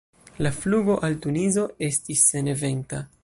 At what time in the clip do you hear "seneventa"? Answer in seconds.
2.33-3.07